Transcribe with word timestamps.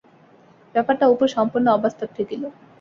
ব্যাপারটা 0.75 1.05
অপুর 1.07 1.27
সম্পূর্ণ 1.27 1.67
অবাস্তব 1.69 2.09
ঠেকিল। 2.15 2.41